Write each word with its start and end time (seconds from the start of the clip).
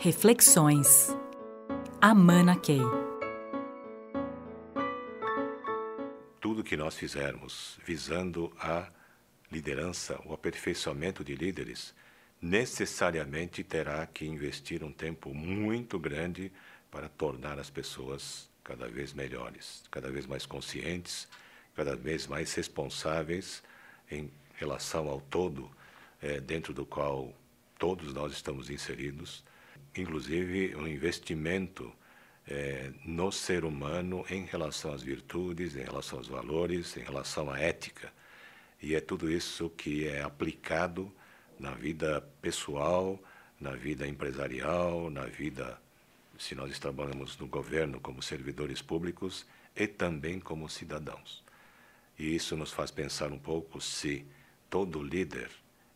Reflexões. 0.00 1.08
Amana 2.00 2.54
Key. 2.54 2.78
Tudo 6.40 6.62
que 6.62 6.76
nós 6.76 6.94
fizermos 6.94 7.80
visando 7.84 8.52
a 8.60 8.88
liderança, 9.50 10.20
o 10.24 10.32
aperfeiçoamento 10.32 11.24
de 11.24 11.34
líderes, 11.34 11.92
necessariamente 12.40 13.64
terá 13.64 14.06
que 14.06 14.24
investir 14.24 14.84
um 14.84 14.92
tempo 14.92 15.34
muito 15.34 15.98
grande 15.98 16.52
para 16.92 17.08
tornar 17.08 17.58
as 17.58 17.68
pessoas 17.68 18.48
cada 18.62 18.86
vez 18.86 19.12
melhores, 19.12 19.82
cada 19.90 20.12
vez 20.12 20.26
mais 20.26 20.46
conscientes, 20.46 21.26
cada 21.74 21.96
vez 21.96 22.24
mais 22.28 22.54
responsáveis 22.54 23.64
em 24.08 24.30
relação 24.54 25.08
ao 25.08 25.20
todo 25.22 25.68
é, 26.22 26.38
dentro 26.38 26.72
do 26.72 26.86
qual 26.86 27.34
todos 27.76 28.14
nós 28.14 28.32
estamos 28.32 28.70
inseridos 28.70 29.42
inclusive 30.00 30.74
um 30.76 30.86
investimento 30.86 31.92
é, 32.46 32.90
no 33.04 33.30
ser 33.30 33.64
humano 33.64 34.24
em 34.30 34.44
relação 34.44 34.92
às 34.92 35.02
virtudes, 35.02 35.76
em 35.76 35.82
relação 35.82 36.18
aos 36.18 36.28
valores, 36.28 36.96
em 36.96 37.02
relação 37.02 37.50
à 37.50 37.58
ética. 37.58 38.12
E 38.80 38.94
é 38.94 39.00
tudo 39.00 39.30
isso 39.30 39.68
que 39.70 40.06
é 40.06 40.22
aplicado 40.22 41.12
na 41.58 41.72
vida 41.72 42.20
pessoal, 42.40 43.18
na 43.60 43.72
vida 43.72 44.06
empresarial, 44.06 45.10
na 45.10 45.26
vida, 45.26 45.78
se 46.38 46.54
nós 46.54 46.78
trabalhamos 46.78 47.36
no 47.36 47.46
governo 47.46 48.00
como 48.00 48.22
servidores 48.22 48.80
públicos 48.80 49.44
e 49.74 49.86
também 49.86 50.38
como 50.38 50.68
cidadãos. 50.68 51.44
E 52.18 52.34
isso 52.34 52.56
nos 52.56 52.72
faz 52.72 52.90
pensar 52.90 53.32
um 53.32 53.38
pouco 53.38 53.80
se 53.80 54.24
todo 54.70 55.02
líder 55.02 55.50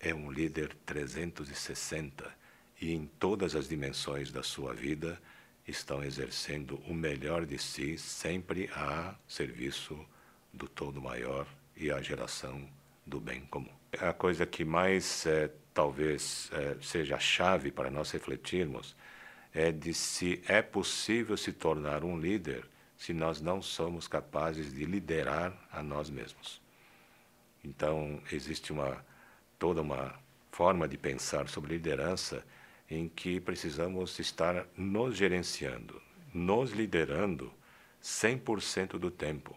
é 0.00 0.14
um 0.14 0.30
líder 0.30 0.76
360 0.84 2.43
e 2.80 2.92
em 2.92 3.06
todas 3.18 3.54
as 3.54 3.68
dimensões 3.68 4.30
da 4.30 4.42
sua 4.42 4.74
vida 4.74 5.20
estão 5.66 6.02
exercendo 6.02 6.76
o 6.86 6.94
melhor 6.94 7.46
de 7.46 7.58
si, 7.58 7.96
sempre 7.96 8.68
a 8.74 9.14
serviço 9.26 9.98
do 10.52 10.68
todo 10.68 11.00
maior 11.00 11.46
e 11.76 11.90
a 11.90 12.00
geração 12.00 12.68
do 13.06 13.20
bem 13.20 13.40
comum. 13.42 13.72
A 13.98 14.12
coisa 14.12 14.44
que 14.44 14.64
mais 14.64 15.26
é, 15.26 15.50
talvez 15.72 16.50
é, 16.52 16.76
seja 16.80 17.16
a 17.16 17.20
chave 17.20 17.70
para 17.70 17.90
nós 17.90 18.10
refletirmos 18.10 18.94
é 19.52 19.70
de 19.70 19.94
se 19.94 20.42
é 20.48 20.60
possível 20.60 21.36
se 21.36 21.52
tornar 21.52 22.04
um 22.04 22.18
líder 22.18 22.66
se 22.96 23.12
nós 23.12 23.40
não 23.40 23.62
somos 23.62 24.08
capazes 24.08 24.72
de 24.72 24.84
liderar 24.84 25.52
a 25.70 25.82
nós 25.82 26.10
mesmos. 26.10 26.60
Então, 27.62 28.20
existe 28.32 28.72
uma 28.72 29.04
toda 29.58 29.80
uma 29.80 30.14
forma 30.50 30.86
de 30.86 30.98
pensar 30.98 31.48
sobre 31.48 31.74
liderança 31.74 32.44
em 32.90 33.08
que 33.08 33.40
precisamos 33.40 34.18
estar 34.18 34.66
nos 34.76 35.16
gerenciando, 35.16 36.00
nos 36.32 36.72
liderando 36.72 37.52
100% 38.02 38.98
do 38.98 39.10
tempo, 39.10 39.56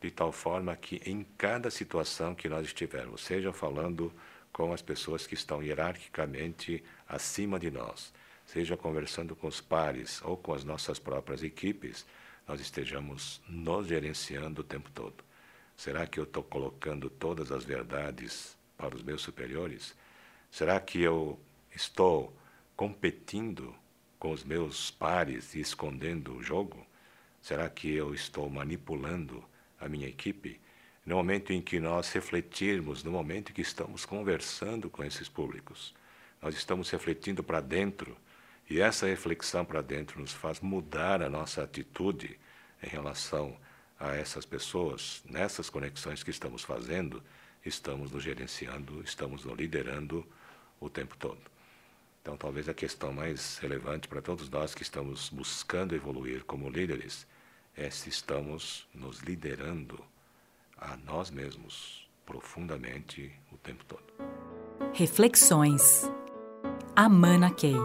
de 0.00 0.10
tal 0.10 0.32
forma 0.32 0.74
que 0.76 1.00
em 1.06 1.24
cada 1.38 1.70
situação 1.70 2.34
que 2.34 2.48
nós 2.48 2.66
estivermos, 2.66 3.22
seja 3.22 3.52
falando 3.52 4.12
com 4.52 4.72
as 4.72 4.82
pessoas 4.82 5.26
que 5.26 5.34
estão 5.34 5.62
hierarquicamente 5.62 6.82
acima 7.08 7.58
de 7.58 7.70
nós, 7.70 8.12
seja 8.44 8.76
conversando 8.76 9.34
com 9.34 9.46
os 9.46 9.60
pares 9.60 10.20
ou 10.22 10.36
com 10.36 10.52
as 10.52 10.64
nossas 10.64 10.98
próprias 10.98 11.42
equipes, 11.42 12.06
nós 12.46 12.60
estejamos 12.60 13.40
nos 13.48 13.86
gerenciando 13.86 14.60
o 14.60 14.64
tempo 14.64 14.90
todo. 14.90 15.24
Será 15.76 16.06
que 16.06 16.20
eu 16.20 16.24
estou 16.24 16.42
colocando 16.42 17.08
todas 17.08 17.50
as 17.50 17.64
verdades 17.64 18.56
para 18.76 18.94
os 18.94 19.02
meus 19.02 19.22
superiores? 19.22 19.94
Será 20.50 20.78
que 20.78 21.00
eu 21.00 21.38
estou 21.74 22.32
competindo 22.76 23.74
com 24.18 24.32
os 24.32 24.42
meus 24.44 24.90
pares 24.90 25.54
e 25.54 25.60
escondendo 25.60 26.34
o 26.34 26.42
jogo? 26.42 26.84
Será 27.40 27.68
que 27.68 27.92
eu 27.92 28.14
estou 28.14 28.48
manipulando 28.48 29.44
a 29.78 29.88
minha 29.88 30.08
equipe? 30.08 30.60
No 31.04 31.16
momento 31.16 31.52
em 31.52 31.60
que 31.60 31.78
nós 31.78 32.10
refletirmos, 32.12 33.04
no 33.04 33.12
momento 33.12 33.50
em 33.50 33.52
que 33.52 33.60
estamos 33.60 34.06
conversando 34.06 34.88
com 34.88 35.04
esses 35.04 35.28
públicos, 35.28 35.94
nós 36.40 36.54
estamos 36.54 36.88
refletindo 36.90 37.42
para 37.42 37.60
dentro 37.60 38.16
e 38.68 38.80
essa 38.80 39.06
reflexão 39.06 39.64
para 39.64 39.82
dentro 39.82 40.18
nos 40.18 40.32
faz 40.32 40.60
mudar 40.60 41.22
a 41.22 41.28
nossa 41.28 41.62
atitude 41.62 42.38
em 42.82 42.88
relação 42.88 43.56
a 43.98 44.14
essas 44.14 44.46
pessoas, 44.46 45.22
nessas 45.28 45.68
conexões 45.68 46.22
que 46.22 46.30
estamos 46.30 46.62
fazendo, 46.62 47.22
estamos 47.64 48.10
nos 48.10 48.22
gerenciando, 48.22 49.02
estamos 49.02 49.44
nos 49.44 49.56
liderando 49.56 50.26
o 50.80 50.88
tempo 50.88 51.16
todo. 51.18 51.53
Então, 52.24 52.38
talvez 52.38 52.70
a 52.70 52.72
questão 52.72 53.12
mais 53.12 53.58
relevante 53.58 54.08
para 54.08 54.22
todos 54.22 54.48
nós 54.48 54.74
que 54.74 54.82
estamos 54.82 55.28
buscando 55.28 55.94
evoluir 55.94 56.42
como 56.44 56.70
líderes 56.70 57.26
é 57.76 57.90
se 57.90 58.08
estamos 58.08 58.88
nos 58.94 59.18
liderando 59.18 60.02
a 60.78 60.96
nós 60.96 61.30
mesmos 61.30 62.08
profundamente 62.24 63.30
o 63.52 63.58
tempo 63.58 63.84
todo. 63.84 64.04
Reflexões. 64.94 66.10
Amana 66.96 67.50
Key. 67.50 67.76